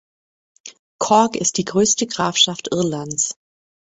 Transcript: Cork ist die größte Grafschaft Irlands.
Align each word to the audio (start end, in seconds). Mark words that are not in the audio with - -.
Cork 0.99 1.35
ist 1.35 1.57
die 1.59 1.63
größte 1.65 2.07
Grafschaft 2.07 2.69
Irlands. 2.71 3.37